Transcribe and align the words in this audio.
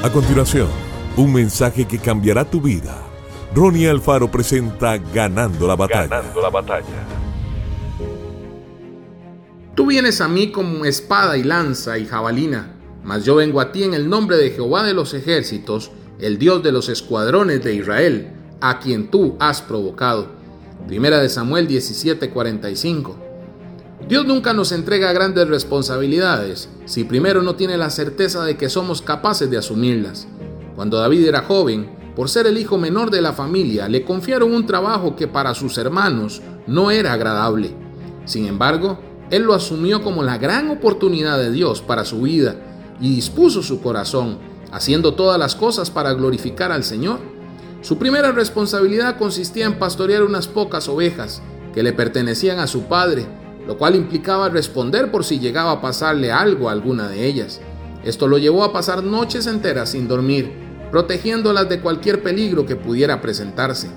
A 0.00 0.12
continuación, 0.12 0.68
un 1.16 1.32
mensaje 1.32 1.84
que 1.84 1.98
cambiará 1.98 2.48
tu 2.48 2.60
vida. 2.60 3.02
Ronnie 3.52 3.88
Alfaro 3.88 4.30
presenta 4.30 4.96
Ganando 4.96 5.66
la 5.66 5.74
batalla. 5.74 6.06
Ganando 6.06 6.40
la 6.40 6.50
batalla. 6.50 6.84
Tú 9.74 9.86
vienes 9.86 10.20
a 10.20 10.28
mí 10.28 10.52
como 10.52 10.84
espada 10.84 11.36
y 11.36 11.42
lanza 11.42 11.98
y 11.98 12.06
jabalina, 12.06 12.76
mas 13.02 13.24
yo 13.24 13.34
vengo 13.34 13.60
a 13.60 13.72
ti 13.72 13.82
en 13.82 13.92
el 13.92 14.08
nombre 14.08 14.36
de 14.36 14.50
Jehová 14.50 14.84
de 14.84 14.94
los 14.94 15.14
ejércitos, 15.14 15.90
el 16.20 16.38
Dios 16.38 16.62
de 16.62 16.70
los 16.70 16.88
escuadrones 16.88 17.64
de 17.64 17.74
Israel, 17.74 18.30
a 18.60 18.78
quien 18.78 19.10
tú 19.10 19.36
has 19.40 19.62
provocado. 19.62 20.28
Primera 20.86 21.18
de 21.18 21.28
Samuel 21.28 21.66
17:45. 21.66 23.27
Dios 24.06 24.24
nunca 24.24 24.54
nos 24.54 24.70
entrega 24.72 25.12
grandes 25.12 25.48
responsabilidades 25.48 26.68
si 26.84 27.04
primero 27.04 27.42
no 27.42 27.56
tiene 27.56 27.76
la 27.76 27.90
certeza 27.90 28.44
de 28.44 28.56
que 28.56 28.70
somos 28.70 29.02
capaces 29.02 29.50
de 29.50 29.58
asumirlas. 29.58 30.28
Cuando 30.76 30.98
David 30.98 31.26
era 31.26 31.42
joven, 31.42 31.90
por 32.14 32.28
ser 32.28 32.46
el 32.46 32.58
hijo 32.58 32.78
menor 32.78 33.10
de 33.10 33.20
la 33.20 33.32
familia, 33.32 33.88
le 33.88 34.04
confiaron 34.04 34.52
un 34.52 34.66
trabajo 34.66 35.16
que 35.16 35.26
para 35.26 35.54
sus 35.54 35.76
hermanos 35.78 36.40
no 36.66 36.90
era 36.90 37.12
agradable. 37.12 37.74
Sin 38.24 38.46
embargo, 38.46 38.98
él 39.30 39.42
lo 39.42 39.52
asumió 39.52 40.02
como 40.02 40.22
la 40.22 40.38
gran 40.38 40.70
oportunidad 40.70 41.38
de 41.38 41.50
Dios 41.50 41.82
para 41.82 42.04
su 42.04 42.22
vida 42.22 42.56
y 43.00 43.14
dispuso 43.14 43.62
su 43.62 43.82
corazón, 43.82 44.38
haciendo 44.72 45.14
todas 45.14 45.38
las 45.38 45.54
cosas 45.54 45.90
para 45.90 46.12
glorificar 46.14 46.72
al 46.72 46.84
Señor. 46.84 47.18
Su 47.82 47.98
primera 47.98 48.32
responsabilidad 48.32 49.18
consistía 49.18 49.66
en 49.66 49.78
pastorear 49.78 50.22
unas 50.22 50.48
pocas 50.48 50.88
ovejas 50.88 51.42
que 51.74 51.82
le 51.82 51.92
pertenecían 51.92 52.58
a 52.58 52.66
su 52.66 52.84
padre 52.84 53.26
lo 53.68 53.76
cual 53.76 53.94
implicaba 53.94 54.48
responder 54.48 55.10
por 55.10 55.24
si 55.24 55.38
llegaba 55.38 55.72
a 55.72 55.80
pasarle 55.82 56.32
algo 56.32 56.68
a 56.68 56.72
alguna 56.72 57.06
de 57.06 57.26
ellas. 57.26 57.60
Esto 58.02 58.26
lo 58.26 58.38
llevó 58.38 58.64
a 58.64 58.72
pasar 58.72 59.04
noches 59.04 59.46
enteras 59.46 59.90
sin 59.90 60.08
dormir, 60.08 60.50
protegiéndolas 60.90 61.68
de 61.68 61.80
cualquier 61.80 62.22
peligro 62.22 62.64
que 62.64 62.76
pudiera 62.76 63.20
presentarse. 63.20 63.90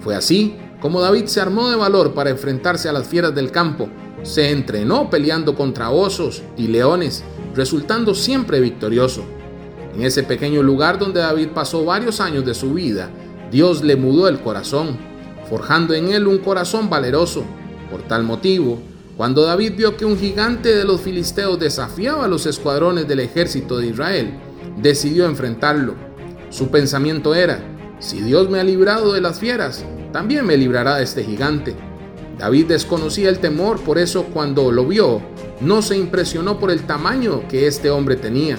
Fue 0.00 0.16
así 0.16 0.56
como 0.80 1.00
David 1.00 1.26
se 1.26 1.40
armó 1.40 1.70
de 1.70 1.76
valor 1.76 2.14
para 2.14 2.30
enfrentarse 2.30 2.88
a 2.88 2.92
las 2.92 3.06
fieras 3.06 3.32
del 3.32 3.52
campo, 3.52 3.88
se 4.24 4.50
entrenó 4.50 5.08
peleando 5.08 5.54
contra 5.54 5.90
osos 5.90 6.42
y 6.56 6.66
leones, 6.66 7.22
resultando 7.54 8.12
siempre 8.12 8.58
victorioso. 8.58 9.24
En 9.94 10.02
ese 10.02 10.24
pequeño 10.24 10.64
lugar 10.64 10.98
donde 10.98 11.20
David 11.20 11.50
pasó 11.54 11.84
varios 11.84 12.20
años 12.20 12.44
de 12.44 12.54
su 12.54 12.74
vida, 12.74 13.08
Dios 13.52 13.84
le 13.84 13.94
mudó 13.94 14.26
el 14.26 14.40
corazón, 14.40 14.98
forjando 15.48 15.94
en 15.94 16.12
él 16.12 16.26
un 16.26 16.38
corazón 16.38 16.90
valeroso. 16.90 17.44
Por 17.88 18.02
tal 18.02 18.24
motivo, 18.24 18.80
cuando 19.16 19.44
David 19.44 19.72
vio 19.76 19.96
que 19.96 20.04
un 20.04 20.18
gigante 20.18 20.74
de 20.74 20.84
los 20.84 21.00
filisteos 21.00 21.58
desafiaba 21.58 22.26
a 22.26 22.28
los 22.28 22.44
escuadrones 22.44 23.08
del 23.08 23.20
ejército 23.20 23.78
de 23.78 23.86
Israel, 23.86 24.34
decidió 24.76 25.24
enfrentarlo. 25.24 25.94
Su 26.50 26.68
pensamiento 26.68 27.34
era, 27.34 27.60
si 27.98 28.20
Dios 28.20 28.50
me 28.50 28.60
ha 28.60 28.64
librado 28.64 29.14
de 29.14 29.22
las 29.22 29.40
fieras, 29.40 29.86
también 30.12 30.44
me 30.44 30.58
librará 30.58 30.96
de 30.96 31.04
este 31.04 31.24
gigante. 31.24 31.74
David 32.38 32.66
desconocía 32.66 33.30
el 33.30 33.38
temor, 33.38 33.80
por 33.80 33.96
eso 33.96 34.24
cuando 34.24 34.70
lo 34.70 34.84
vio, 34.84 35.22
no 35.62 35.80
se 35.80 35.96
impresionó 35.96 36.58
por 36.58 36.70
el 36.70 36.82
tamaño 36.82 37.48
que 37.48 37.66
este 37.66 37.88
hombre 37.88 38.16
tenía, 38.16 38.58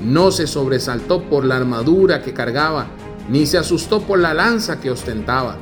no 0.00 0.30
se 0.30 0.46
sobresaltó 0.46 1.24
por 1.24 1.44
la 1.44 1.56
armadura 1.56 2.22
que 2.22 2.32
cargaba, 2.32 2.86
ni 3.28 3.46
se 3.46 3.58
asustó 3.58 4.00
por 4.02 4.20
la 4.20 4.32
lanza 4.32 4.80
que 4.80 4.92
ostentaba. 4.92 5.56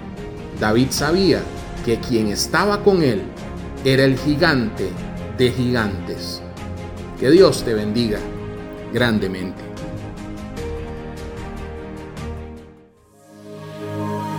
David 0.60 0.88
sabía 0.90 1.40
que 1.86 1.98
quien 2.00 2.26
estaba 2.26 2.84
con 2.84 3.02
él 3.02 3.22
era 3.86 4.02
el 4.02 4.18
gigante 4.18 4.90
de 5.38 5.52
gigantes. 5.52 6.42
Que 7.20 7.30
Dios 7.30 7.62
te 7.64 7.72
bendiga 7.72 8.18
grandemente. 8.92 9.62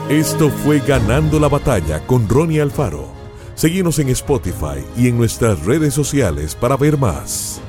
Esto 0.10 0.50
fue 0.50 0.80
Ganando 0.80 1.40
la 1.40 1.48
batalla 1.48 2.06
con 2.06 2.28
Ronnie 2.28 2.60
Alfaro. 2.60 3.08
Seguimos 3.56 4.00
en 4.00 4.10
Spotify 4.10 4.84
y 4.98 5.08
en 5.08 5.18
nuestras 5.18 5.64
redes 5.66 5.94
sociales 5.94 6.54
para 6.54 6.76
ver 6.76 6.98
más. 6.98 7.62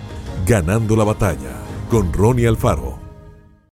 Ganando 0.47 0.97
la 0.97 1.05
batalla 1.05 1.63
con 1.89 2.13
Ronnie 2.13 2.49
Alfaro. 2.49 2.98